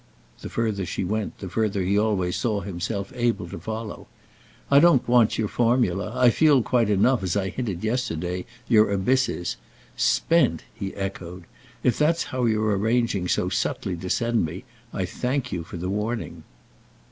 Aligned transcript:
The 0.39 0.49
further 0.49 0.83
she 0.83 1.03
went 1.03 1.37
the 1.37 1.47
further 1.47 1.83
he 1.83 1.95
always 1.95 2.35
saw 2.35 2.61
himself 2.61 3.13
able 3.15 3.47
to 3.47 3.59
follow. 3.59 4.07
"I 4.71 4.79
don't 4.79 5.07
want 5.07 5.37
your 5.37 5.47
formula—I 5.47 6.31
feel 6.31 6.63
quite 6.63 6.89
enough, 6.89 7.21
as 7.21 7.37
I 7.37 7.49
hinted 7.49 7.83
yesterday, 7.83 8.47
your 8.67 8.89
abysses. 8.89 9.57
Spent!" 9.95 10.63
he 10.73 10.95
echoed. 10.95 11.43
"If 11.83 11.99
that's 11.99 12.23
how 12.33 12.45
you're 12.45 12.75
arranging 12.75 13.27
so 13.27 13.47
subtly 13.49 13.95
to 13.97 14.09
send 14.09 14.43
me 14.43 14.63
I 14.91 15.05
thank 15.05 15.51
you 15.51 15.63
for 15.63 15.77
the 15.77 15.87
warning." 15.87 16.45